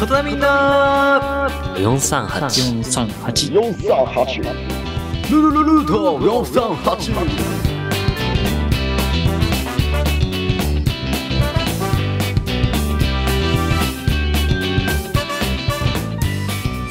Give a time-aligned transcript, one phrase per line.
[0.00, 1.46] ことだみんな。
[1.76, 6.18] 438 438 438ルルルルート。
[6.18, 7.60] 438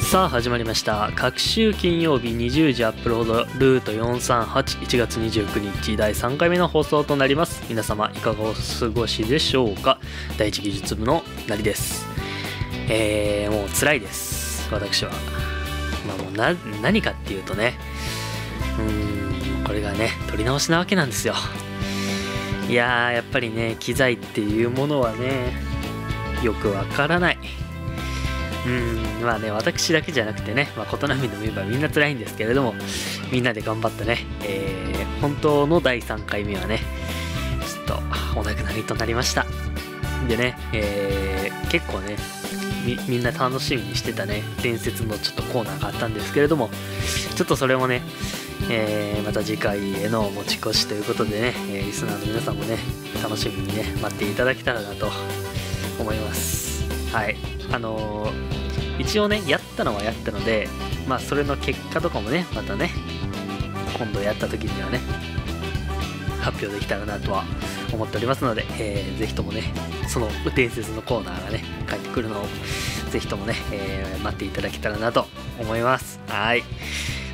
[0.08, 1.10] さあ始まりました。
[1.16, 5.96] 各週金曜日20時アップロードルート4381月29日。
[5.96, 7.64] 第3回目の放送となります。
[7.68, 9.98] 皆様いかがお過ごしでしょうか？
[10.38, 12.08] 第一技術部のなりです
[12.92, 15.12] えー、もう辛いです私は。
[16.06, 17.74] まあもうな何かっていうとね
[18.78, 21.34] うんこれがね撮り直しなわけなんですよ。
[22.68, 25.54] いややっぱりね機材っていうものはね
[26.42, 27.38] よくわからない。
[28.66, 32.74] うんまあね私だけじゃなくてね、まあ、琴波のメンバーみんな辛いんですけれども
[33.32, 36.80] みんなで頑張ってね、えー本当の第3回目はね
[37.66, 37.84] ちょっ
[38.34, 39.44] とお亡くなりとなりました。
[40.28, 41.29] でね、えー
[41.70, 42.16] 結構ね
[42.84, 44.42] みみんな楽しみにしてたね。
[44.62, 46.70] 伝説のちょっとコーナーがあったんですけれども
[47.36, 48.02] ちょっとそれもね、
[48.70, 52.78] えーまた次回への持ち越しということでね、えーリスナーの皆さんもね
[53.22, 55.10] 楽しみにね待っていただけたらなと
[55.98, 56.84] 思います。
[57.14, 57.36] はい。
[57.72, 58.60] あのー
[58.98, 60.68] 一応ねやったのはやったので
[61.08, 62.90] まあそれの結果とかもねまたね
[63.96, 65.00] 今度やった時にはね
[66.40, 67.44] 発表できたらなとは
[67.92, 69.62] 思っておりますので、えーぜひともね
[70.08, 72.44] その伝説のコーナーがね帰ってくるのを
[73.10, 75.26] ぜひともね、えー待っていただけたらなと
[75.58, 76.20] 思います。
[76.28, 76.62] はい。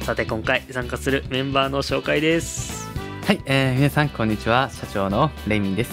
[0.03, 2.89] さて今回参加するメンバーの紹介です。
[3.27, 4.71] はい、えー、皆さんこんにちは。
[4.71, 5.93] 社長のレミンです。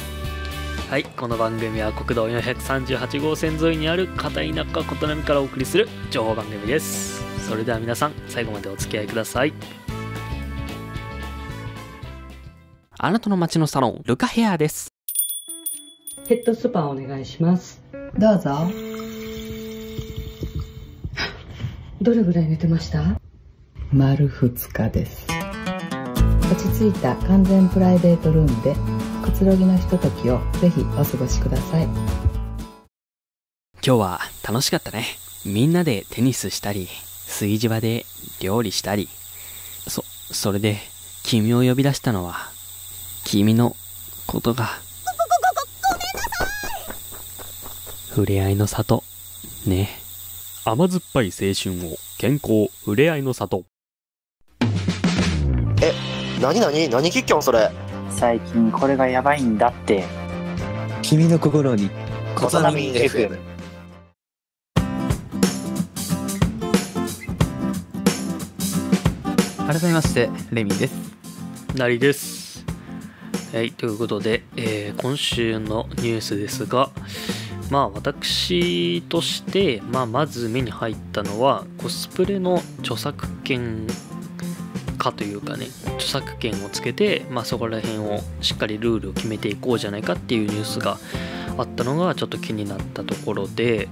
[0.89, 7.23] はいこの番組は国道438号線沿いにある片田舎琴波からお送りする情報番組です。
[7.43, 9.53] それでは皆さん最後までお付き合いください
[13.05, 14.93] あなたの街のサロン、ルカヘアです。
[16.25, 17.83] ヘッドスパお願いします。
[18.17, 18.51] どうぞ。
[22.01, 23.19] どれぐらい寝てました？
[23.91, 25.27] 丸2日です。
[26.49, 26.63] 落ち
[26.93, 28.73] 着いた完全プライベートルームで
[29.21, 31.83] くつろぎのひとときをぜひお過ごしください。
[31.83, 31.93] 今
[33.81, 35.03] 日は楽しかったね。
[35.43, 36.87] みんなでテニスしたり、
[37.27, 38.05] 炊事場で
[38.39, 39.09] 料理したり。
[39.89, 40.77] そ、それで、
[41.23, 42.52] 君を呼び出したのは、
[43.23, 43.75] 君の
[44.27, 44.69] ことが。
[48.09, 49.03] 触れ合いの里。
[49.65, 49.89] ね。
[50.65, 53.65] 甘酸っぱい青春を健康、触れ合いの里。
[56.41, 57.71] 何何何キッキョンそれ？
[58.09, 60.03] 最近これがやばいんだって
[61.01, 61.89] 君の心に
[62.35, 63.39] 琴波 FM
[69.65, 70.93] 改めましてレミンです
[71.75, 72.32] なりです
[73.53, 76.89] はいということで、えー今週のニュースですが
[77.69, 83.85] まあ私として、まあ、まず目に入ったのはコスプレの著作権
[84.97, 90.97] 化というかね著作権をつけて、まあ、そこら辺をしっかりルールを決めていこうじゃないかっていうニュースが
[91.55, 93.87] あったのがちょっと気になったところで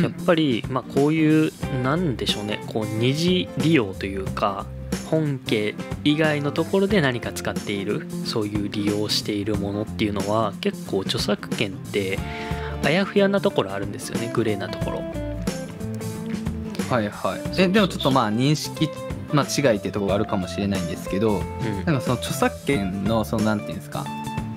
[0.00, 1.52] やっぱり、まあ、こういう
[1.84, 4.66] なんでしょうねこう二次利用というか
[5.14, 12.18] 本家以外のところで何か使っているそういう利用しているものっていうのは結構著作権って
[12.82, 15.02] あやふやなところあるんですよねグレーなところ。
[16.90, 17.40] はいはい。
[17.56, 18.90] えでもちょっとまあ認識、
[19.32, 21.84] まあ、違いっていうところがあるかもしれないんですけどうん。
[21.84, 24.04] なんかその著作権のそのなんていうんですか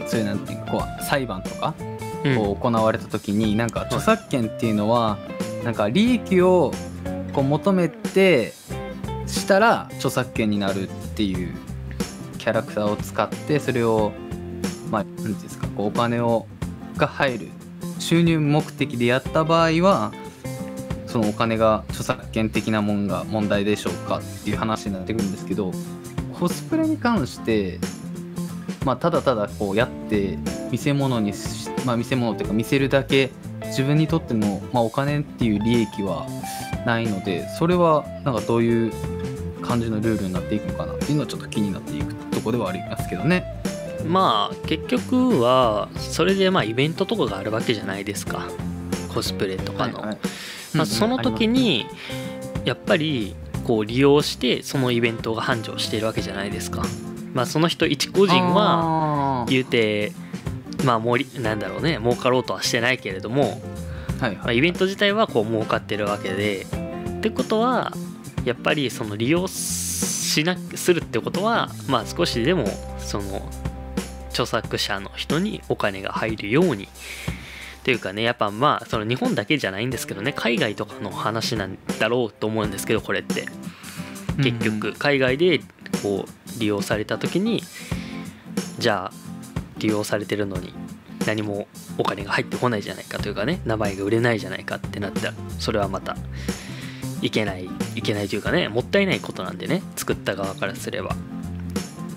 [0.07, 1.75] そういうなんていうかこう裁判とか
[2.25, 2.35] うん。
[2.35, 5.19] こう行われた時になんか著作権っていうのは
[5.63, 6.73] なんか利益を
[7.33, 8.53] こう求めて
[9.27, 11.53] したら著作権になるっていう
[12.37, 14.11] キャラクターを使ってそれを
[14.89, 16.47] まあ何ていうんですかこうお金を
[16.97, 17.47] が入る
[17.99, 20.11] 収入目的でやった場合は
[21.05, 25.71] そのお金が著作権的なもんが問題でしょうかっていう話になってくるんですけど
[26.39, 27.79] コスプレに関して
[28.85, 30.37] まあただただこうやって
[30.71, 31.33] 見せ物に
[31.85, 33.31] まあ見せ物っていうか見せるだけ
[33.65, 36.25] 自分にとっての、まあ、お金っていう利益は
[36.85, 39.16] ないのでそれはなんかどういう
[39.67, 40.93] 感じのルールになっていくのかな。
[40.93, 43.43] っていうのはちょっと気になっていくところではありますけどね。
[44.05, 48.47] まあ結局はそれでまあイベントとかがあるわけじゃないですか。
[49.13, 50.17] コスプレとかの、はいはい。
[50.73, 51.85] まあ、うんその時に
[52.65, 53.35] やっぱり
[53.65, 56.83] こう利用してそのイベントが繁盛しているわけじゃないですか。
[57.33, 60.13] まあその人一個人はは言うて
[60.85, 63.61] まあ盛りなんだろうね儲かろうとはしてないけれども、
[64.21, 64.35] はい。
[64.35, 66.65] まあ、イベント自体はこう儲かってるわけで。
[67.17, 67.93] ってことは
[68.47, 72.65] やっぱりその利用しなするってことはまあ少しでも
[72.99, 73.47] その
[74.29, 76.87] 著作者の人にお金が入るようにっ
[77.83, 83.45] というかねやっぱまあその日本だけじゃないんですけどね海外とかの話なんだろうと思うんですけどこれって。
[84.37, 85.59] 結局海外で
[86.03, 87.63] こう利用された時に
[88.77, 89.11] じゃあ
[89.79, 90.73] 利用されてるのに
[91.25, 91.67] 何も
[91.97, 96.15] お金が入ってこないじゃないかというかね名前が売れないじゃないかってなったらそれはまた
[97.21, 101.15] いけないいけないというかねもったいないことなんでね作った側からすれば。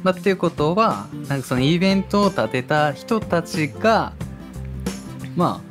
[0.03, 4.15] まあ、っていうことはなんかそのイベントを立てた人たちが
[5.37, 5.63] ま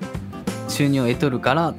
[0.68, 1.74] あ収入を得とるから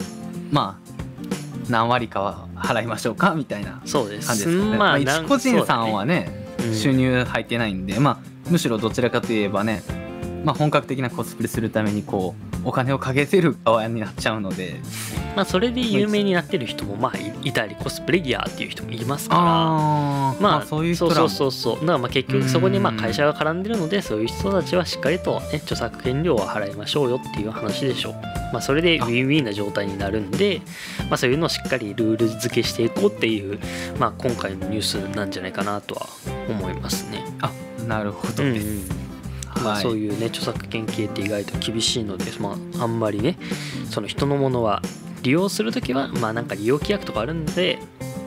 [0.50, 4.76] まあ何割かは払いましょうかみたいな感じですよね。
[4.76, 6.46] まあ一個人さんはね。
[6.58, 6.74] うん。
[6.74, 9.82] 収入入ってないんで、まあむしろどちらかといえばね、
[10.44, 14.80] まあ、本格的なコスプレするためにこうお金をかけてる側になっちゃうので。
[15.36, 19.40] まあそれで有名になってる人もまあいいたりコスプレギアっていう人もいますから。
[19.44, 20.42] あー。
[20.42, 21.28] まあ、そういう人らも。
[21.28, 21.80] そうそうそうそう。
[21.80, 28.12] だからまあ結局そこにまあうん会社が絡んでるのでそういう人たちはしっかりとね著作権料は払いましょうよっていう話でしょう。
[28.52, 30.60] まあそれでウィンウィンな状態になるんで
[31.08, 33.60] まあそういうのをしっかりルール付けしていこうっていう
[33.98, 36.08] まあ今回のニュースなんじゃないかなとは
[36.48, 37.24] 思いますね。
[37.40, 37.52] あ
[37.86, 38.42] なるほど。
[38.42, 38.54] うんうん。
[38.54, 39.09] です、
[39.62, 39.82] まあ、はい。
[39.82, 43.36] そういうね著作権系って意外と厳しいので、まあ、あんまりね
[43.90, 44.82] その人のものは
[45.22, 47.78] 利用するときはまあなんか利用規約とかあるんで、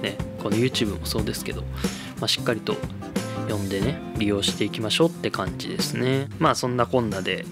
[0.02, 1.62] ね、この YouTube もそうですけど、
[2.20, 2.76] まあ、しっかりと
[3.48, 6.28] 読んでね利用していきましょうって感じですね。
[6.40, 7.46] まあそんなこんなで、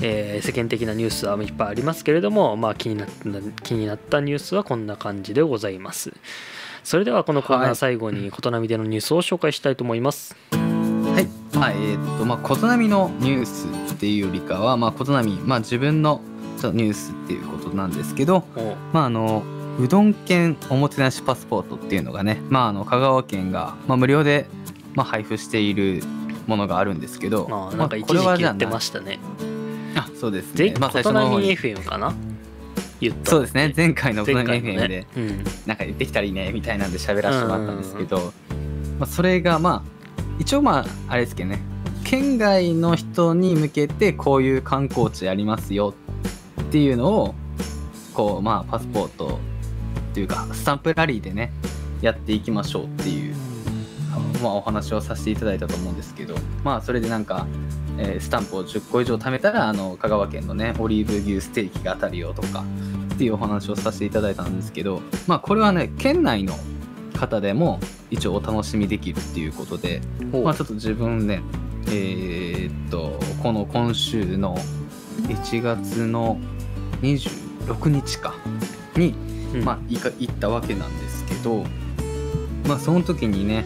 [0.00, 6.12] えー世間的なニュースはいっぱいありますけれどもまあ気になった気になったニュースはこんな感じでございます。
[6.82, 7.70] それではこのコーナはい。
[7.72, 10.36] ー最後に 琴波でのニュースを紹介したいと思います。
[10.50, 10.63] はい、
[11.56, 16.20] はい、えーっとまあ琴波のニュースっていうよりかはまあ琴波まあ自分の
[16.62, 19.44] ニュースっていうことなんですけどおまああの
[19.78, 24.46] うどん県おもてなしパスポートっていうのがねまああの香川県が、まあ、無料で、
[24.94, 26.02] まあ、配布している
[26.46, 29.20] ものがあるんですけどまあなんか一これはじゃあ時期言ってましたね。
[29.96, 32.14] あそうです全ねまあ最初の FM かな？
[33.24, 33.72] そうですね。
[33.76, 38.32] 前回の前琴波回の FM でね、うん、なんかできたらいいねみたいなんで喋らせてもらったんですけど、
[38.98, 39.94] まあ、それがまあ
[40.38, 41.60] 一応まああれですけどね。
[42.04, 45.94] 県外の人に向けてこういう観光地ありますよ
[46.60, 47.34] っていうのを
[48.12, 49.40] こうまあパスポート
[50.10, 51.50] っていうかスタンプラリーでね
[52.02, 53.34] やっていきましょうっていう
[54.42, 57.46] まあお話をさせていただいたと思うんですけどまあそれでなんか、
[57.98, 62.64] えースタンプを10個以上貯めたらあの香川県のねオリーブ牛ステーキが当たるよとか
[63.14, 66.54] っていうお話をさせていただいたんですけどまあこれはね県内の
[67.26, 67.80] 方でも
[68.10, 70.00] 一応お楽しみできるっていうことで
[70.32, 71.40] まあちょっと自分ね
[71.88, 74.56] えーっとこの今週の
[75.28, 76.38] 1月の
[77.02, 78.34] 26日か
[78.96, 79.14] に、
[79.54, 79.64] うん。
[79.64, 81.64] まあ行か行ったわけなんですけど
[82.66, 83.64] まあその時にね、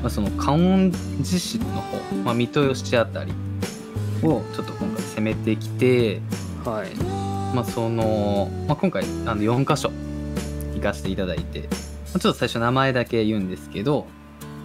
[0.00, 3.32] まあ、その観音寺市の方、まあ、三豊市あたり
[4.22, 6.20] をちょっと今回攻めてきて
[6.64, 6.94] はい。
[7.54, 9.90] まあその、まあ、今回あの4箇所
[10.74, 14.06] 行かせていただいて、まあちょっと最初名前だけ言うんですけど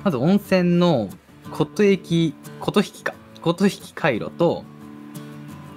[0.04, 1.10] まず温泉の
[1.52, 3.14] 琴駅琴引か。
[3.42, 4.64] 琴引回路と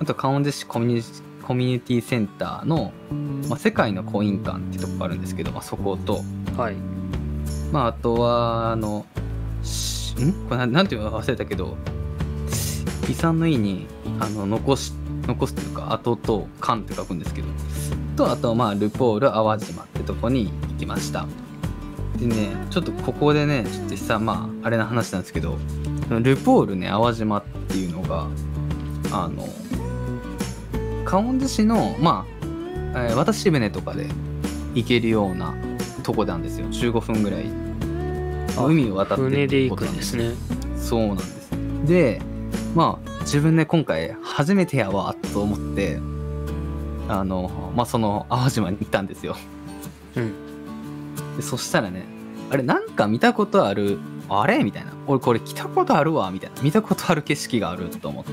[0.01, 2.93] あと観音寺市コミュニコミュニティセンターの、
[3.49, 6.23] まあ、世界のコイン館っていうとこがあるんですけど、まあ、そこと、
[6.57, 6.77] はい。
[7.73, 9.07] まあ、あとはあの
[9.63, 10.33] しん？
[10.49, 11.77] これなんていうのか忘れたけど
[13.09, 13.87] 遺産の意に
[14.19, 14.93] あの残し
[15.27, 17.49] 残すというか後と館って書くんですけど
[18.17, 21.27] とあとまあルポール淡島ってとこに行きました
[22.21, 25.59] でねちょっとここでねちょっとさまああれな話なんですけど
[26.23, 28.27] ルポールね淡島っていうのが
[29.13, 29.49] あの
[31.05, 32.27] 観音寺市のま
[32.95, 34.07] あ、えー渡し船とかで
[34.75, 35.55] 行けるような
[36.03, 36.67] とこなんですよ。
[36.69, 37.47] 15分ぐらい。
[38.57, 40.35] あ海を渡って船で行くんですね。
[40.77, 41.51] そうなんです。
[41.87, 42.21] で
[42.75, 45.99] まあ自分ね今回初めてやわと思って
[47.09, 49.37] あのまあその淡島に行ったんですよ。
[50.17, 51.37] うん。
[51.37, 52.05] でそしたらね
[52.51, 53.99] あれなんか見たことある？
[54.29, 54.63] あれ？
[54.65, 54.93] みたいな。
[55.07, 56.31] 俺これ来たことあるわ？
[56.31, 56.63] みたいな。
[56.63, 58.33] 見たことある景色があると思って。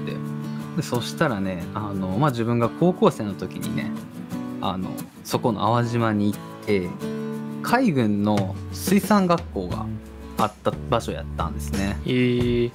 [0.76, 3.92] でそしたらねあの、まあ、自分が高校生の時にね
[4.62, 4.90] あの
[5.24, 6.90] そこの淡島に行って
[7.64, 9.86] 海軍の水産学校が
[10.38, 11.98] あった場所やったんですね。
[12.06, 12.72] えー、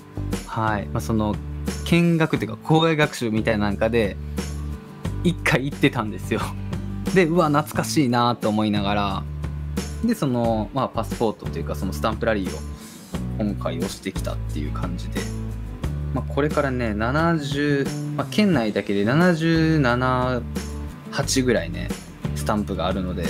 [0.46, 1.36] はい、まあ、その
[1.84, 4.16] 見学っていうか校外学習みたいななんかで
[5.22, 6.40] 一回行ってたんですよ。
[7.14, 9.22] でうわ懐かしいなと思いながら
[10.04, 12.58] でその、まあ、パスポートというかそのスタンプラリーを
[13.38, 15.20] 今回押してきたっていう感じで、
[16.12, 21.88] まあ、これからね70、まあ、県内だけで778ぐらいね
[22.34, 23.24] スタンプがあるので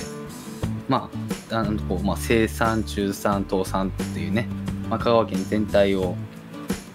[0.88, 1.10] ま
[1.50, 4.48] ああのこう、まあ、生産中産東産っていうね、
[4.88, 6.16] まあ、香川県全体を、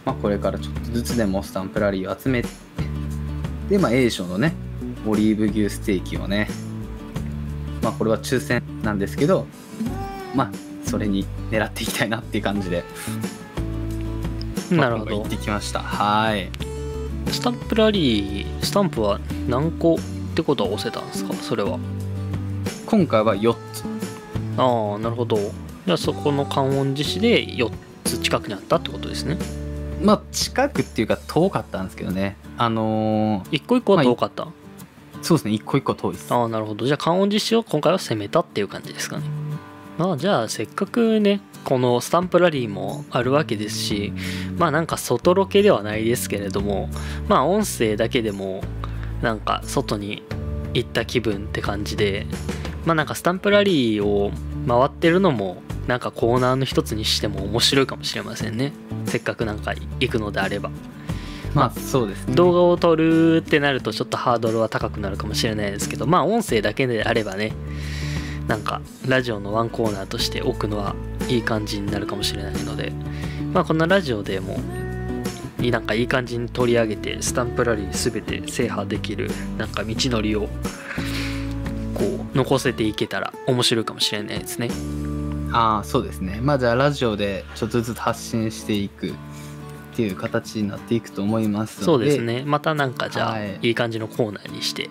[0.04, 2.50] まあ、これからちょっとずつでもスタンプラリーを集めて
[3.70, 4.56] で、まあ、A 賞のね
[5.06, 6.48] オリーブ牛ステーキをね
[7.84, 9.46] まあこれは抽選なんですけど
[10.38, 10.52] まあ
[10.88, 12.84] それに狙っていきたいなっていう感じで、
[14.70, 15.18] まあなるほど。
[15.18, 15.80] 行ってきました。
[15.80, 16.50] はい。
[17.32, 19.98] スタンプラリースタンプは何個っ
[20.36, 21.34] てことは押せたんですか？
[21.34, 21.80] それは。
[22.86, 23.84] 今回は4つ。
[24.58, 25.38] ああなるほど。
[25.38, 27.72] じゃあそこの観音寺市で4
[28.04, 29.38] つ近くにあったってことですね。
[30.02, 32.38] まあ近くっていうか遠かったんですけどね。
[32.58, 34.48] あのー一個一個は遠かった、
[35.22, 35.54] そうですね。
[35.54, 36.32] 一個一個遠いです。
[36.34, 36.86] ああなるほど。
[36.86, 39.24] じゃあ観音寺市を今回は攻めたっていう感じですかね
[39.98, 44.14] まあじゃあせっかくねこのスタンプラリーもあるわけですし
[44.58, 46.90] まあなんか外ロケではないですけれども
[47.28, 48.62] まあ音声だけでも
[49.22, 50.24] なんか外に
[50.74, 52.28] 行った気分って感じで
[52.86, 54.32] まあなんかスタンプラリーを
[54.68, 58.74] 回ってるのもなんかコーナーの一つにしても面白いかもしれませんね。
[59.06, 60.70] せっかくなんか行くのであれば。
[61.54, 62.36] まあそうですね。
[62.36, 67.54] 動画を撮るってなるとちょっとハードルは高くなるかもしれないですけどまあ音声だけであればね
[68.48, 70.96] なんかラジオのワンコーナーとして置くのは
[71.28, 72.92] いい感じになるかもしれないので
[73.54, 74.60] まあこんなラジオでも
[75.60, 80.48] なんかいい感じに取り上げてスタンプラリー全て制覇できるなんか道のりを
[81.94, 84.70] こう残せていけたら面白いかもしれないですね。
[85.52, 86.40] ああそうですね。
[86.42, 89.14] まあじゃあラジオでちょっとずつ発信していくっ
[89.96, 91.86] ていう形になっていくと思いますので。
[91.86, 92.44] そうですね。
[92.46, 93.60] またなんかじゃあ、はい。
[93.64, 94.90] い、い感じのコーナーにして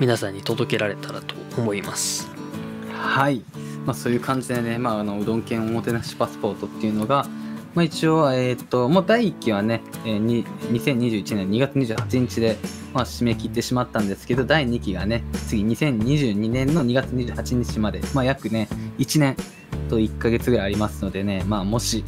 [0.00, 2.28] 皆さんに届けられたらと思います。
[2.92, 3.42] はい、
[3.84, 7.26] まあ、そういう感じでね、まあ、あのうどん県おもてなしパスポートっていうのが、
[7.74, 12.56] まあ、一応、えーっともう第1期はね、えーに2021年2月28日で、
[12.92, 18.68] まあ、締め切ってしまったんですけど第2期がね次2022年の2月28日まで、まあ、約ね
[18.98, 19.36] 1年
[19.90, 22.04] と1ヶ月ぐらいありますのでね、まあ、もし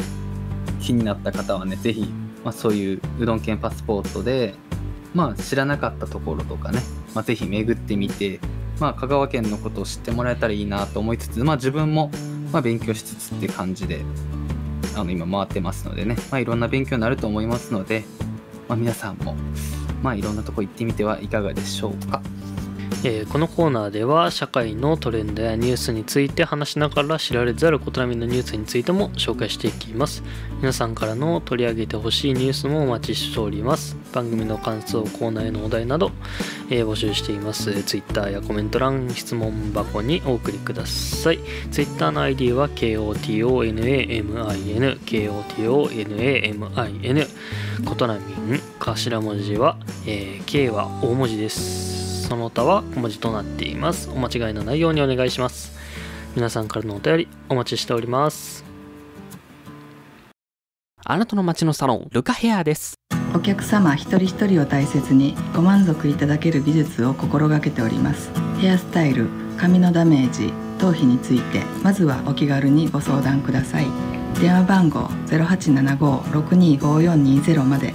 [0.81, 2.07] 気になった方はねぜひ、
[2.45, 4.55] まあ、そういううどん県パスポートで、
[5.15, 6.81] まあ、知らなかったところとかね、
[7.15, 8.41] まあ、ぜひ巡ってみて
[8.79, 12.11] まあ、香川県のことを知ってもらえたらいいなと思いつつ、まあ、自分も
[12.53, 14.03] ま勉強しつつって感じで
[14.95, 18.05] あの今回ってますのでね、まあ、いろんな勉強になると思いますので、
[18.69, 19.35] まあ、皆さんも、
[20.03, 22.23] まあ、いろんなとこ行ってみてはいかがでしょうか。
[23.05, 30.23] えーこのコーナーでは社会のトレンドやニュースについて話しながら知られざることなみのニュースについても紹介していきます。
[30.59, 33.97] 皆さんからの取り上げてほしいニュースもお待ちしております。
[34.13, 36.13] 番組の感想コーナーへのお題など、
[36.71, 37.71] えー募集しています。
[37.71, 41.39] えー Twitter やコメント欄質問箱にお送りください。
[41.71, 47.27] Twitter の ID は KOTONAMIN KOTONAMIN
[47.85, 49.77] ことなみん頭文字は、
[50.07, 51.96] えー K は大文字です。
[52.27, 54.11] その他は小文字となっています。
[54.11, 55.79] お間違いのないようにお願いします。
[56.35, 58.65] 皆さんからのお便りお待ちしております。
[61.05, 62.95] あなたの街のサロンルカヘアです。
[63.33, 68.33] お客様一人一人を大切にご満足いただける技術を心がけております。
[68.61, 73.87] ヘアスタイル髪のダメージ頭皮についてまずはお気軽にご相談ください。
[74.41, 77.95] 電話番号0875-625420まで。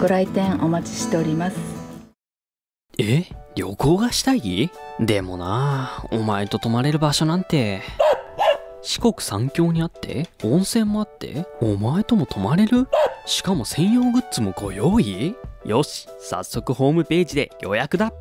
[0.00, 1.75] ご来店お待ちしております
[2.98, 3.24] え
[3.54, 4.70] 旅行がしたい？
[5.00, 7.82] でもなお前と泊まれる場所なんて。
[8.82, 12.86] 四国三峡にあって温泉もあってお前とも泊まれる？
[13.26, 15.34] しかも専用グッズもご用意？
[15.64, 18.12] よし早速ホームページで予約だ。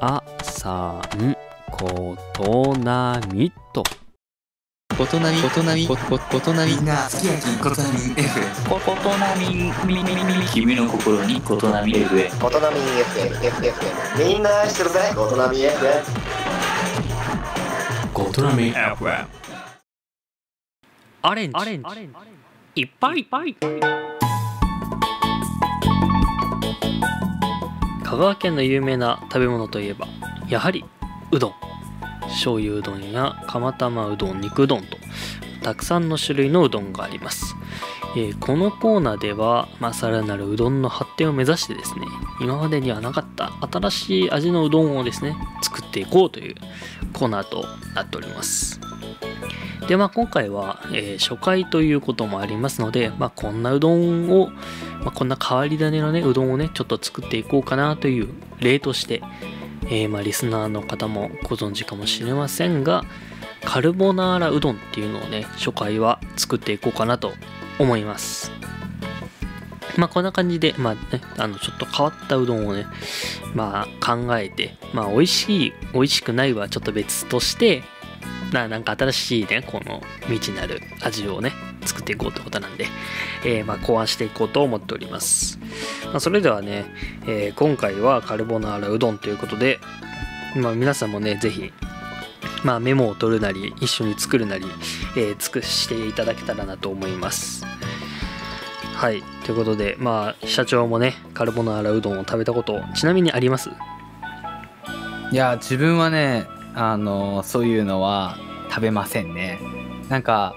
[0.00, 1.36] あさん
[1.72, 3.52] ことなみ。
[4.94, 5.96] ことなみ、ことなみ、こ、
[6.40, 6.76] となみ。
[6.76, 8.62] みんな、好きやき、ことなみ、F。
[8.68, 13.80] ことなみみみみみ君の心にことなみ FM 大人み F F F
[14.18, 16.10] みんな愛してるぜ大人み FF
[18.12, 18.72] ことなみ
[21.22, 21.70] アレンジ
[22.74, 23.54] いっぱいいっぱい
[28.04, 30.06] 香川県の有名な食べ物といえば
[30.48, 30.84] やはり
[31.30, 31.54] うどん
[32.32, 34.96] 醤油うどんや釜玉うどん肉うどんと
[35.62, 37.54] たくさんの種類のうどんがあります、
[38.16, 42.06] えーこのコーナーでは、まあ、さらなるうどんの発展を目指してですね
[42.40, 46.54] 今までにはなかった新しい味のうどんをですね作っていこうという
[47.12, 48.80] コーナーとなっております。
[49.88, 58.28] でまあ今回は、えー初回ということもありますので、まあ、こんなうどんを、まあ、こんな変わり種のねうどんをねちょっと作っていこうかなという
[58.60, 59.22] 例として、
[59.86, 63.04] えーまあ、リスナーの方もご存知かもしれませんが
[63.64, 67.32] カルボナーラうどんっていうのをね初回は作っていこうかなと
[67.78, 68.50] 思います。
[69.96, 71.00] まあこんな感じで、まあね、
[71.36, 72.86] あのちょっと変わったうどんをね、
[73.54, 77.82] まあ考えて、まあ美味しい、美味しくないはちょっと別として、
[78.52, 81.52] ななんか新しいね、この未知なる味をね、
[81.86, 82.86] 作っていこうってことなんで、
[83.44, 85.58] えーまあ考案していこうと思っております、
[86.06, 86.84] まあ、それではね、
[87.26, 89.78] えー今回はカルボナーラうどんということで、
[90.56, 91.72] まあ、皆さんもねぜひ
[92.64, 94.66] まあ、メモを取るなり一緒に作るなり、
[95.16, 97.64] えー尽くしていただけたらなと思います。
[98.94, 103.70] はいということでまあ社長もねカルボナーラうどんを食べたことちなみにあります？
[105.32, 108.36] いや自分はねあのそういうのは
[108.68, 109.58] 食べませんね。
[110.08, 110.54] なんか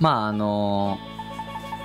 [0.00, 0.98] まああの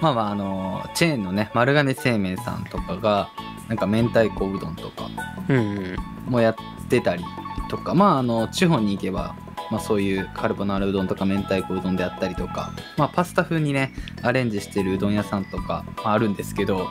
[0.01, 3.30] まあまああのチェーンのね丸亀製麺さんとかが
[3.68, 5.10] なんか明太子うどんとか
[5.48, 5.96] うんうん
[6.32, 6.56] もやっ
[6.89, 7.24] てたり
[7.70, 9.36] とかまああの地方に行けば、
[9.70, 16.88] まあ、そういうカルボナーラうどんとか明太子うどんであったりとか、まあ、パスタ風にねアレンジしてるうどん屋さんとかまああるんですけど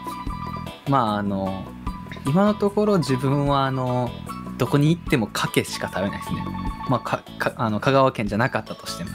[0.88, 1.64] まああの
[2.26, 4.10] 今のところ自分はあの
[4.58, 6.44] どこに行ってもかけしか食べないですね。
[6.88, 9.10] まあかかあの香川県じゃなかったとしても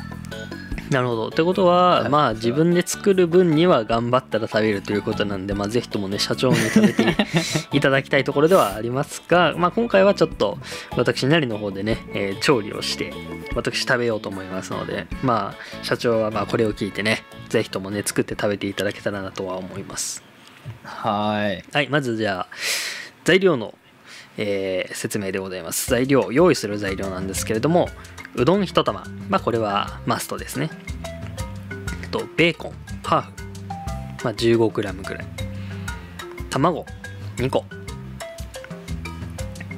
[0.90, 1.28] なるほど。
[1.30, 2.10] ってことははい。
[2.10, 7.16] まあ自分で作る分には頑張ったら食べるということなんでまあぜひともね社長に食べて
[7.76, 10.58] いただきたいところではありますがまあ今回はちょっと
[10.96, 13.14] 私なりの方でね、えー調理をして
[13.56, 20.24] 私食べようと思いますのでまあ社長はまあこれを聞いてねぜひともね作って食べていただけたらなとは思います。
[20.84, 21.64] はい。
[21.74, 22.48] はいまずじゃあ
[23.24, 23.74] 材料の、
[24.38, 25.90] えー説明でございます。
[25.90, 27.90] 材料用意する材料なんですけれども
[28.36, 29.04] うどん1玉。
[29.30, 30.70] まあこれはマストですね。
[32.04, 32.74] あとベーコン。
[33.04, 33.32] ハーフ、
[34.24, 35.26] まあ、15g ぐらい。
[36.50, 36.86] 卵。
[37.38, 37.66] 2個。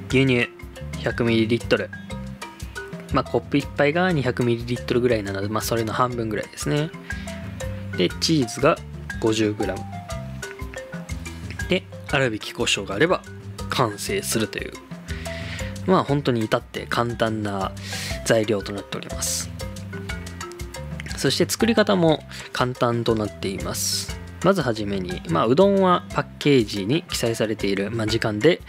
[0.09, 0.49] 牛乳。
[0.97, 1.89] 100ml
[3.13, 6.89] まあコップ1杯が 200ml ぐらいなのでまあそれの半分ぐらいですね。
[7.95, 8.77] でチーズが
[9.21, 9.75] 50g
[11.69, 13.21] で粗挽き胡椒があれば
[13.69, 14.73] 完成するという。
[15.85, 17.71] まあ本当に至って簡単な
[18.27, 19.49] 材料となっております。
[21.17, 22.19] そして作り方も
[22.51, 24.19] 簡単となっています。
[24.43, 28.61] まずはじめに、まあ、うどんはパッケージに記載されている、まあ、時間で、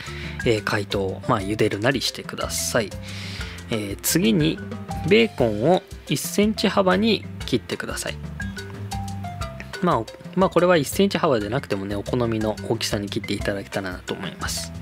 [0.47, 2.89] えー解凍、まあ、茹でるなりしてください、
[3.71, 4.59] えー次に
[5.09, 8.17] ベーコンを1センチ幅に切ってください。
[9.83, 10.05] まあ、
[10.37, 14.73] まあこれは1センチ幅でなくてもねお好みの大きさに切っていただけたらなと思います、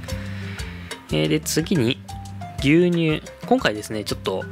[1.11, 1.99] えーで次に
[2.61, 3.23] 牛乳。
[3.47, 4.45] 今回ですねちょっと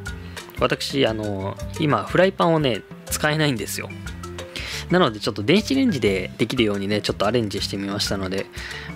[0.60, 3.88] 私あの今フライパンをね使えないんですよ。
[4.90, 8.46] なのでちょっと電子レンジでできるようにねちょっとアレンジしてみましたので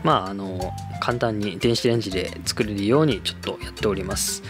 [0.04, 4.42] まああの簡単に電子レンジで作れるようにちょっとやっております。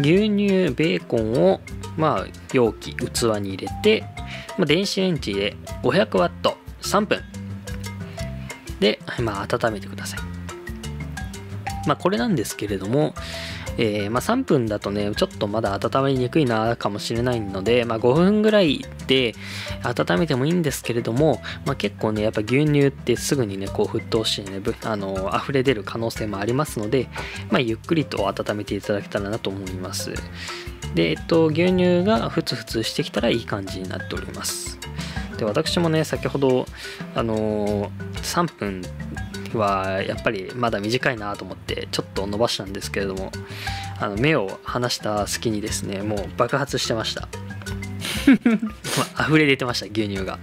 [0.00, 1.60] 牛乳ベーコンを
[1.96, 4.04] まあ容器器に入れて、
[4.58, 7.22] まあ、電子レンジで500ワット3分。
[8.80, 10.20] で、まあ、温めてください。
[11.86, 13.14] まあこれなんですけれども、
[13.76, 19.34] えーまあ、3分だとねちょっとまだ温めにくいなかもしれないので、まあ、5分ぐらいで
[19.82, 27.08] 温めてもいいんですけれども、まあ、結構ねやっぱ牛乳ってすぐにねこう沸騰してねあの溢れ出る可能性もありますので、
[27.50, 30.14] ま、ゆっくりと温めていただけたらなと思います。
[30.94, 34.78] で、えっと、牛乳がふつふつしてきたらいい感じになっております。
[35.38, 36.66] で私もね先ほど
[37.14, 38.82] あのー3分
[39.58, 43.30] はやっぱりまだ短いなと思ってちょっと伸ばしたんですけれども
[44.00, 47.22] あの目を離した隙にですねもう爆発してました、
[49.16, 50.38] まあ、溢れ出てました牛乳が。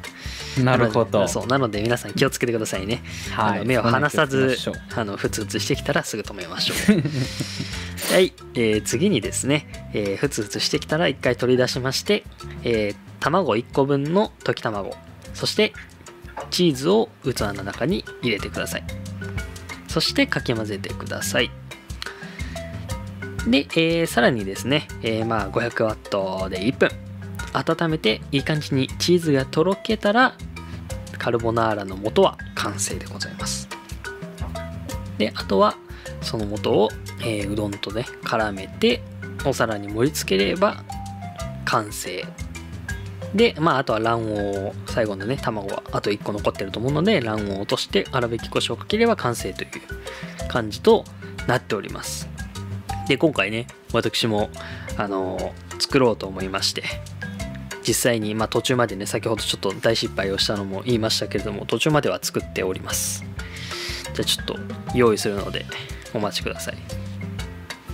[0.62, 1.30] なるほど。
[1.30, 3.02] そうなので皆さん気をつけてくださいね、
[3.38, 4.58] あの目を離さず
[4.95, 7.02] あのふつふつしてきたらすぐ止めましょう。
[8.13, 12.24] はい、えー次にですね、えーふつふつしてきたら一回取り出しまして、
[12.63, 14.95] えー卵1個分の溶き卵。
[15.34, 15.74] そして
[16.49, 18.84] チーズを器の中に入れてください。
[19.88, 21.51] そしてかき混ぜてください。
[23.47, 26.89] で、えーさらにですね、えーまあ500ワットで1分。
[27.54, 30.36] 温めていい感じにチーズがとろけたら
[31.17, 33.67] カルボナーラの素は完成でございます。
[35.17, 35.75] であとは
[36.21, 39.04] その素を、えーうどんとね絡めて
[39.45, 40.84] お皿に盛り付ければ
[41.65, 42.25] 完成。
[43.36, 49.70] でまああとは卵黄を最後のね卵はあと1個残ってると思うので卵黄を落として粗挽き胡椒をかければ完成という
[50.48, 51.06] 感じと
[51.48, 52.30] なっております。
[53.08, 54.50] で今回ね私も
[54.98, 56.84] あのー作ろうと思いまして
[57.86, 63.26] 実際に、まあ、途中までね先ほどちょっと大失敗をしたのも言いましたけれども途中までは作っております。
[64.13, 64.60] じゃあちょっと
[64.94, 65.65] 用意するので
[66.13, 66.78] お待ちください、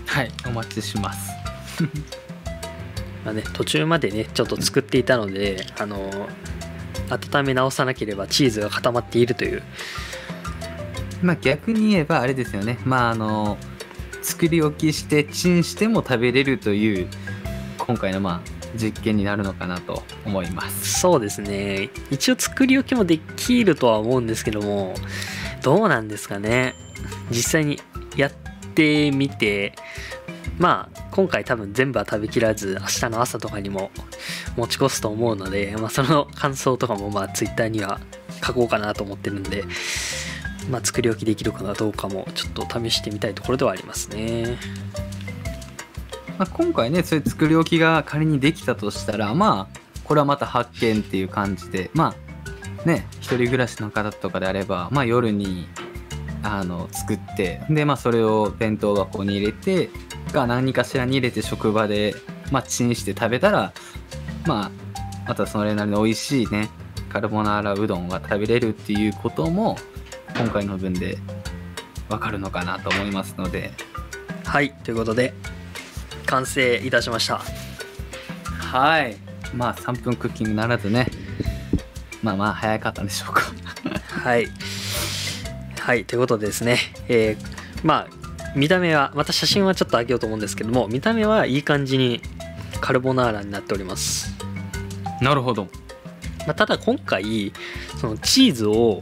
[0.08, 1.32] はいお待ちします。
[3.28, 6.30] まあね、途中までねちょっと作っていたのであの
[7.10, 9.64] 温め直さなければチーズが固まっているという。
[11.22, 12.80] まあ逆に言えばあれですよね。
[12.86, 13.58] まああの
[14.22, 17.08] 作り置きしてチンしても食べれるという
[17.78, 21.02] 今回のまあ実験になるのかなと思います。
[21.02, 21.90] そうですね。
[22.10, 24.94] 一応作り置きもできるとは思うんですけども
[25.64, 26.76] どうなんですかね。
[27.30, 27.82] 実際に
[28.16, 28.32] やっ
[28.74, 29.74] てみて
[30.58, 33.90] まあ今回多分全部は食べきらず明日の朝とかにも
[34.56, 38.00] 持ち越すと思うので、まあ、その感想とかもまあ Twitter には
[38.46, 39.64] 書こうかなと思ってるんで、
[40.70, 44.60] まあ、作り置きできるかなどうかもちょっと試してみたいところではありますね。
[46.38, 52.14] まあ、今回ねそういう作り置きが仮にできたとしたらまあこれはまた発見っていう感じでま
[52.86, 55.68] あね一人暮らしの方とかであれば、まあ、夜に
[56.56, 59.90] あの作ってでまあそれを弁当箱に入れて
[60.32, 62.16] が何かしらに入れて職場で、
[62.52, 63.74] まあ、チンして食べたら
[64.46, 64.72] まあ
[65.28, 66.70] またそれなりの美味しいね
[67.10, 69.78] カルボナーラうどんが食べれるっていうことも
[70.38, 71.18] 今回の分で
[72.10, 73.72] わかるのかなと思いますので。
[74.48, 75.34] はいということで
[76.26, 77.42] 完成いたしました。
[78.60, 79.18] はい。
[79.54, 81.08] まあ3分クッキングならずね。
[82.24, 83.42] まあまあ早かったんでしょうか。
[84.24, 84.48] はい
[85.88, 92.22] はいということでですねえーまあ見た目はまた写真はちょっと上げようと思うんですけども見た目はいい感じに
[92.82, 94.36] カルボナーラになっております、
[95.22, 95.70] なるほど。
[96.46, 97.54] まあ、ただ今回
[98.02, 99.02] そのチーズを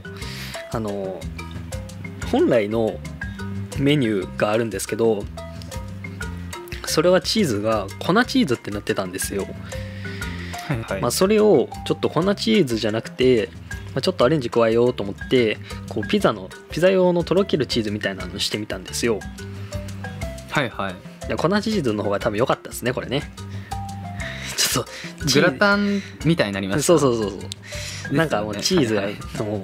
[0.72, 1.20] あの
[2.32, 3.00] 本来の
[3.80, 5.24] メニューがあるんですけど
[6.86, 9.48] それはチーズが粉チーズってなってたんですよ。
[10.68, 13.50] はいはい、まあ、それをちょっと粉チーズじゃなくて、
[13.96, 15.58] まあ、ちょっとアレンジ加えようと思って
[15.90, 19.20] こうピザのピザ用のとろけるチーズみたいなのしてみたんですよ。
[20.52, 20.96] はいはい。
[21.28, 23.32] いや粉チーズの方が多分良かったですねこれね。
[24.58, 24.92] ちょっと
[25.34, 27.38] グラタンみたいになりましたそうそうそうそ
[28.12, 28.14] う。
[28.14, 29.62] なんかもうチーズがはいはいもう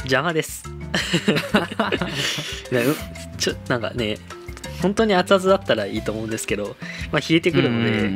[0.00, 0.64] 邪魔です。
[3.38, 4.18] ちょなんかね
[4.82, 6.76] 本当に熱々だったらいいと思うんですけど、
[7.10, 8.10] まあ、冷えてくるので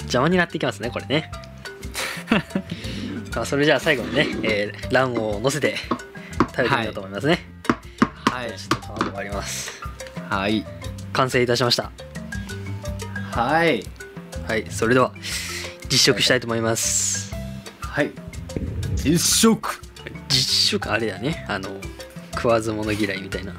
[0.00, 1.30] 邪魔になってきますねこれね
[3.36, 5.76] まあそれじゃあ最後にね、えー卵黄を乗せて
[6.56, 7.38] 食べてみようと思いますね、
[8.24, 8.48] はい。
[8.48, 9.82] ちょっと卵割ります。
[10.30, 10.64] はい。
[11.12, 11.92] 完成いたしました。
[13.30, 13.84] はい。
[14.48, 15.12] はいそれでは
[15.90, 17.34] 実食したいと思います。
[17.80, 18.10] はい。
[18.94, 19.80] 実食。
[20.28, 21.44] 実食あれだね。
[21.46, 21.68] あの
[22.34, 23.54] 食わず物嫌いみたいな。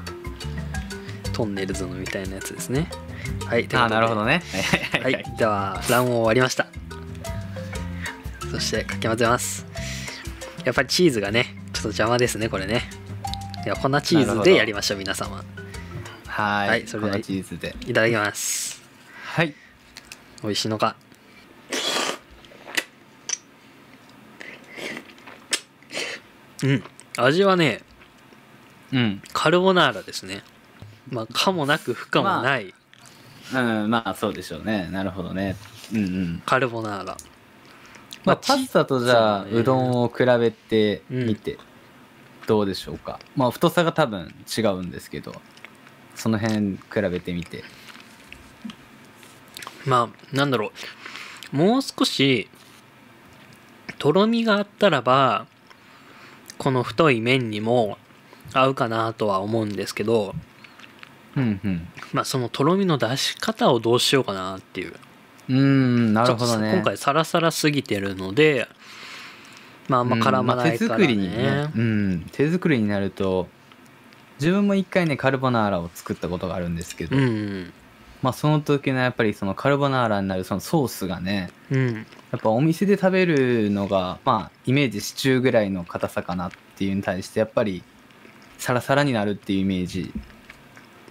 [1.32, 2.90] トンネルズのみたいなやつですね。
[3.46, 4.42] はいあーなるほどね。
[5.00, 6.66] はいでは卵黄割りました。
[8.50, 9.67] そしてかき混ぜます
[10.68, 12.82] やっぱりチーズがねちょっと邪魔ですねこれね。
[13.64, 15.42] では粉チーズでやりましょう皆様。
[16.26, 16.68] はい。
[16.68, 17.74] はいそれでは粉チーズで。
[17.86, 18.82] いただきます。
[19.24, 19.54] はい。
[20.42, 20.94] 美味しいのか？
[26.62, 26.84] うん。
[27.16, 27.80] 味はね
[28.92, 29.22] うん。
[29.32, 30.42] カルボナーラですね。
[31.08, 32.74] まあ可もなく不可もない。
[33.54, 34.90] うんまあそうでしょうね。
[34.92, 35.56] なるほどね。
[35.94, 36.42] うんうん。
[36.44, 37.16] カルボナーラ
[38.28, 41.58] まあパスタとじゃあうどんを比べてみて
[42.46, 43.18] どうでしょうか。
[43.36, 45.34] まあ太さが多分違うんですけど
[46.14, 47.64] その辺比べてみて。
[49.86, 50.72] まあなんだろ
[51.52, 51.56] う。
[51.56, 52.48] もう少し
[53.98, 55.46] とろみがあったらば
[56.58, 57.98] この太い麺にも
[58.52, 60.34] 合うかなとは思うんですけど
[61.36, 61.88] うんうん。
[62.12, 64.94] まあそのとろみの出し方をどうしようかなっていう
[65.48, 66.72] うーんなるほどね。
[66.74, 68.68] 今回サラサラすぎてるので
[69.88, 73.48] まああんま絡まないからね,、うんまあ手作りにね、うん、手作りになると
[74.38, 77.72] 自分も一回ねカルボナーラを作ったことがあるんですけど、うん。
[78.22, 81.94] まあその時のやっぱりそのカルボナーラになるそのソースがねうん。
[81.94, 82.02] や
[82.36, 87.82] っぱお店で食べるのがまあイメージシチューぐらいの硬さかなっていうに対してやっぱり
[88.58, 90.12] サラサラになるっていうイメージ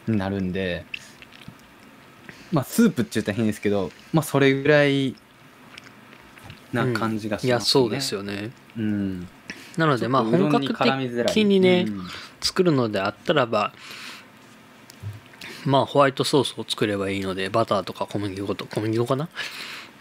[0.08, 0.86] になるんで
[2.52, 5.16] まあスープって言ったら変ですけどまあそれぐらい
[6.74, 8.52] な感じがしますね、いやそうですよね。
[8.78, 9.28] うん。
[9.78, 12.08] なのでまあ本格的にね、うん
[12.40, 13.74] 作るのであったらば
[15.66, 19.28] まあホワイトソースを作ればいいのでバターとか小麦粉と小麦粉かな？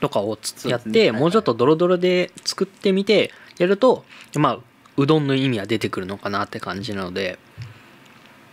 [0.01, 1.21] とかをやって、はいはい。
[1.21, 4.05] もうちょっとドロドロで作ってみてやると
[4.35, 4.59] まあ
[4.99, 7.39] うどんの意味は出てくるのかなって感じなので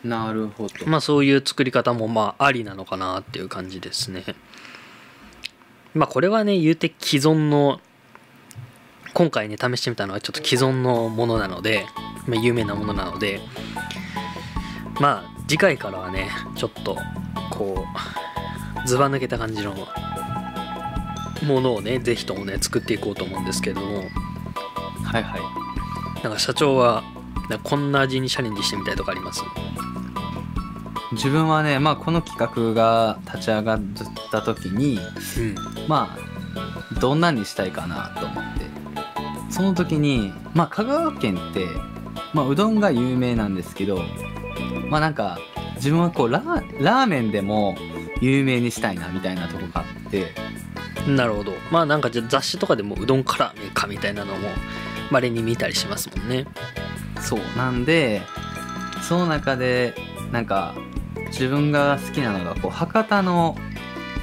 [0.04, 4.24] なるほど、まあそういう作り方もまあありなのかなっていう感じですね。
[5.94, 7.80] まあこれはね言うて既存の
[9.14, 11.86] 今回ね試してみたのはちょっと既存のものなので、
[12.28, 13.40] まあ、有名なものなので
[15.00, 16.98] まあ次回からはねちょっと
[17.52, 17.86] こ
[18.84, 19.76] うずば抜けた感じの
[21.44, 24.04] ものをねぜひともね作っていこうと思うんですけども。
[25.04, 25.42] はいはい。
[26.24, 27.04] なんか社長は
[27.64, 29.42] こんな味にチャレンジしてみたいとかあります？
[31.12, 33.82] 自分はねまあこの企画が立ち上がっ
[34.32, 34.98] た時に
[35.38, 35.56] うん。
[35.88, 38.64] まあどんなにしたいかなと思って。
[39.50, 41.68] その時にまあ香川県って、
[42.34, 44.02] まあ、うどんが有名なんですけど
[44.90, 45.38] まあなんか
[45.76, 47.76] 自分はこうラーラーメンでも
[48.22, 50.34] 有名にしたいなみたいなとこがあって。
[51.08, 51.52] なるほど。
[51.70, 54.48] まあなんかじゃあ雑誌とかでもうどんから麺かみたいなのも
[55.12, 56.46] まれに見たりしますもんね
[57.24, 58.22] そうなんで
[59.02, 59.96] その中で
[60.32, 60.76] なんか
[61.28, 63.56] 自分が好きなのがこう博多の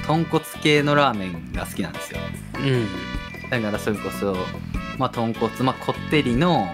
[0.05, 2.19] 豚骨系のラーメンが好きなんですよ。
[2.59, 3.49] うん。
[3.49, 4.35] だからそれこそ
[4.97, 6.67] まあ豚骨まあこってりの、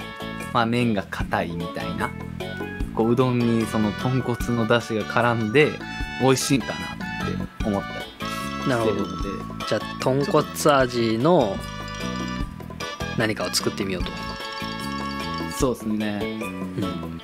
[0.53, 2.09] まあ、麺が硬いみたいな。
[2.97, 5.71] こううどんにその豚骨の出汁が絡んで
[6.19, 7.89] 美味しいかなって思った
[8.65, 11.55] りなるほどしてるのでじゃあ豚骨味の
[13.15, 14.11] 何かを作ってみようと
[15.57, 16.39] そうですね。
[16.41, 16.45] う
[16.85, 17.21] ん。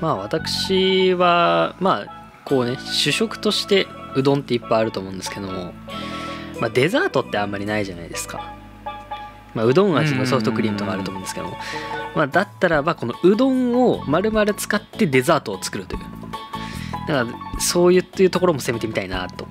[0.00, 5.72] まあ私はまあこうね主食としてうどんっていっぱいあると思うんですけども、
[6.60, 8.54] まあ、デザートってあんまりないじゃないですか、
[9.54, 11.56] まあ、うどん味のソフトクリームとかあると思うんですけども、
[12.14, 16.02] まあ、だったらばこのうどんを丸々使ってデザートを作るという。
[17.08, 19.48] だからそういうっていうところも攻めてみたいなと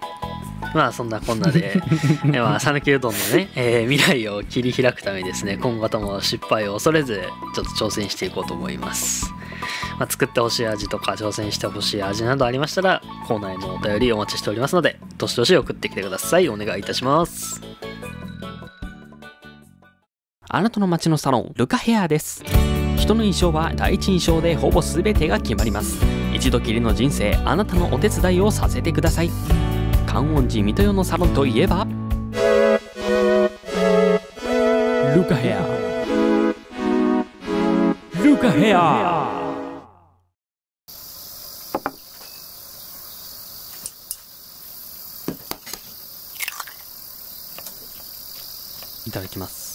[0.74, 1.82] まあそんなこんなで
[2.34, 7.21] えまあ讃岐うどんのね、えー未来を切り開くためにですね今後とも失敗を恐れず
[7.56, 9.32] ちょっと挑戦していこうと思います、
[10.00, 16.50] まあ、作ってほしい味とか挑戦してほしい味などありましたらコーナーへのお便りお待ちしておりますのでどしどし送ってきてください。
[16.50, 17.62] お願いいたします。
[20.50, 22.43] あなたの街のサロンルカヘアです。
[22.97, 26.21] 人の印象は第一印象でほぼ全てが決まります。
[26.34, 29.30] 一度きりの人生あなたのお手伝いをさせてください
[30.12, 31.88] 観音寺水戸代のサロンといえば
[35.15, 35.65] ルカヘア。
[38.21, 39.56] ルカヘア。
[49.08, 49.71] いただきます。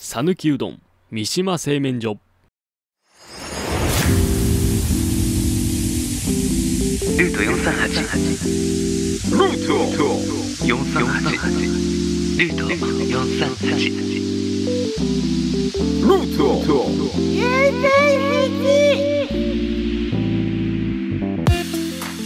[0.00, 0.87] 讃岐うどん。
[1.10, 2.18] 三島製麺所。
[7.18, 8.28] ルート438
[9.32, 9.72] ルート
[10.66, 11.48] 438
[12.38, 13.98] ルート438
[16.06, 16.78] ルート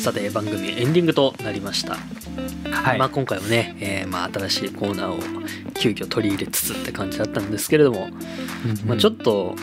[0.03, 1.95] さて番組エンディングとなりました、
[2.69, 5.21] はい、まあ、今回もね、えーまあ、新しいコーナーを
[5.83, 8.09] 急遽取り入れつつって感じだったんですけれども、
[8.87, 9.57] まあ、ちょっと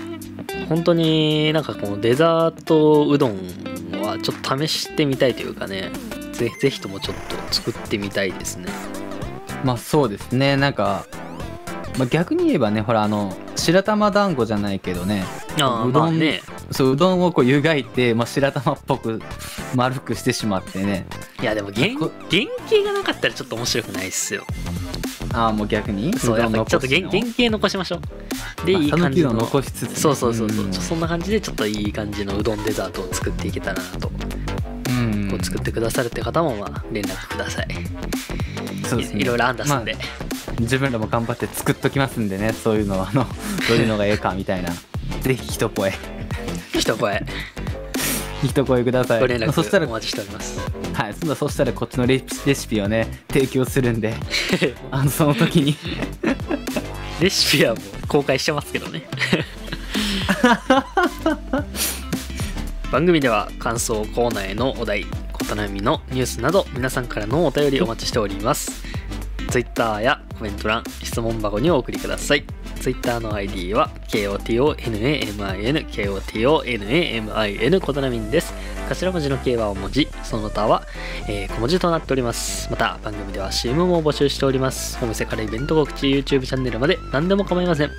[0.68, 3.38] 本当になんかこのデザートうどん
[4.02, 5.92] はちょっと試してみたいというかね
[6.34, 7.16] ぜぜひともちょっ
[7.48, 8.68] と作ってみたいですね。
[9.64, 10.58] まあそうですね。
[10.58, 11.06] なんか、
[11.98, 15.24] まあ、逆に言えばねほらあの白玉団子じゃないけどね
[15.62, 16.42] ああうどんまあね。
[16.72, 19.22] そううどんをこう湯がいて、まあ、白玉っぽく
[19.74, 21.08] 丸くしてしまってね。
[21.42, 24.44] いやでも原こ原型がなかったらちょっと面白くないっすよ
[25.34, 26.18] ああもう逆に？
[26.18, 27.98] そうやっぱりちょっと原原原型残しましょ
[28.64, 28.66] う。
[28.66, 29.96] でいい感じの残しつつね。
[29.96, 31.00] そうそうそうそう、んちょそん。
[31.00, 34.12] な感じでちょっといい感じのうどんデザートを作っていけたらなと、
[34.90, 35.28] うん。
[35.32, 37.68] こう作ってくださるって方もまあ連絡ください。
[38.88, 39.20] そうですね。
[39.20, 42.52] いいろいろ案出すんで、まあ自分らも頑張って作っときますんでね。
[42.54, 43.26] そういうのはあの
[43.70, 44.72] どういうのがええかみたいな。
[45.22, 45.94] ぜひ一声。
[46.74, 47.26] 一声。
[48.44, 49.20] 一声ください。
[49.20, 50.60] ご連絡そしたらお待ちしております
[51.00, 54.14] はいそんなそしたらこっちのレシピをね提供するんで
[54.92, 55.78] あのその時に。
[57.22, 59.08] レシピはもう公開してますけどね。
[62.92, 65.06] 番組では感想コーナーへのお題異
[65.56, 68.84] なみのニュースなど皆さんからのお便りお待ちしております。
[69.50, 72.44] Twitter やコメント欄質問箱にお送りください。
[72.82, 78.54] Twitter の ID は KOTONAMIN KOTONAMIN コトナミンです
[78.96, 80.84] 頭文字の K は大文字その他は、
[81.28, 82.70] えー小文字となっております。
[82.72, 84.98] また番組では CM も募集しております。
[85.02, 87.92] お店からイベント告知 YouTube チャンネルまで何でも構いません。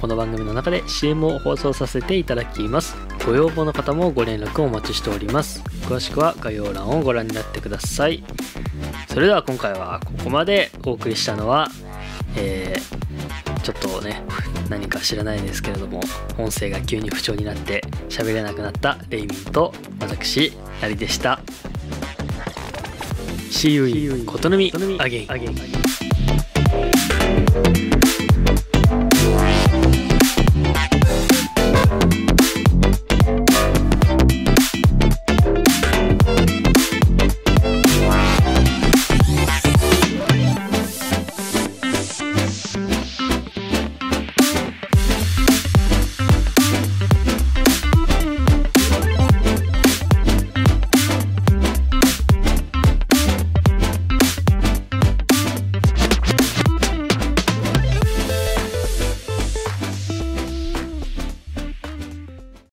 [0.00, 2.94] この番組の中で CM を放送させていただきます。
[3.26, 5.62] ご要望の方もご連絡お待ちしております。
[5.88, 8.22] 詳しくは概要欄をご覧になってください。
[9.08, 11.68] それでは今回はここまでお送りしたのは
[12.36, 14.22] えーちょっとね
[14.68, 16.00] 何か知らないですけれども
[16.38, 21.40] 音声が急に不調になって喋れなくなったレイミンと私なりでした。
[23.50, 25.26] See you in ことのみ again